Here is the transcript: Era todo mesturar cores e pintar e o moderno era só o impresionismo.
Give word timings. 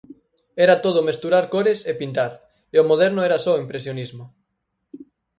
Era 0.65 0.75
todo 0.85 1.05
mesturar 1.09 1.45
cores 1.53 1.79
e 1.89 1.91
pintar 2.01 2.31
e 2.73 2.75
o 2.83 2.87
moderno 2.91 3.21
era 3.27 3.37
só 3.45 3.51
o 3.53 3.61
impresionismo. 3.65 4.25